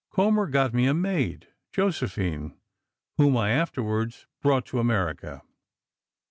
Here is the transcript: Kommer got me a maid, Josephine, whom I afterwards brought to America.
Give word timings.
Kommer 0.09 0.47
got 0.49 0.73
me 0.73 0.87
a 0.87 0.95
maid, 0.95 1.49
Josephine, 1.71 2.57
whom 3.17 3.37
I 3.37 3.51
afterwards 3.51 4.25
brought 4.41 4.65
to 4.65 4.79
America. 4.79 5.43